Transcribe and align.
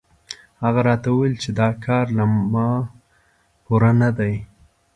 هغه 0.63 0.81
راته 0.89 1.07
وویل 1.11 1.35
چې 1.43 1.49
دا 1.59 1.69
کار 1.85 2.05
له 2.17 2.25
ما 2.53 2.69
پوره 3.63 3.91
نه 4.01 4.09
دی. 4.17 4.35